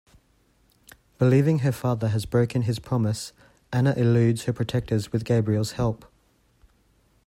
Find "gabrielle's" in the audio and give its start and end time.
5.25-5.73